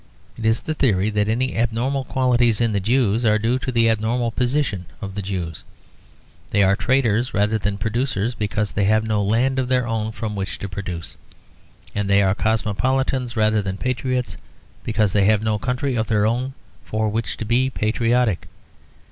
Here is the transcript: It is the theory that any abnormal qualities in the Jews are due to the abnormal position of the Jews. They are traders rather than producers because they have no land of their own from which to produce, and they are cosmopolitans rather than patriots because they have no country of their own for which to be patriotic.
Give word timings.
It 0.35 0.45
is 0.47 0.61
the 0.61 0.73
theory 0.73 1.11
that 1.11 1.27
any 1.27 1.55
abnormal 1.55 2.05
qualities 2.05 2.59
in 2.59 2.71
the 2.71 2.79
Jews 2.79 3.23
are 3.23 3.37
due 3.37 3.59
to 3.59 3.71
the 3.71 3.87
abnormal 3.87 4.31
position 4.31 4.87
of 4.99 5.13
the 5.13 5.21
Jews. 5.21 5.63
They 6.49 6.63
are 6.63 6.75
traders 6.75 7.35
rather 7.35 7.59
than 7.59 7.77
producers 7.77 8.33
because 8.33 8.71
they 8.71 8.85
have 8.85 9.03
no 9.03 9.21
land 9.21 9.59
of 9.59 9.67
their 9.69 9.85
own 9.87 10.11
from 10.11 10.35
which 10.35 10.57
to 10.57 10.67
produce, 10.67 11.17
and 11.93 12.09
they 12.09 12.23
are 12.23 12.33
cosmopolitans 12.33 13.37
rather 13.37 13.61
than 13.61 13.77
patriots 13.77 14.37
because 14.83 15.13
they 15.13 15.25
have 15.25 15.43
no 15.43 15.59
country 15.59 15.93
of 15.95 16.07
their 16.07 16.25
own 16.25 16.55
for 16.83 17.07
which 17.07 17.37
to 17.37 17.45
be 17.45 17.69
patriotic. 17.69 18.47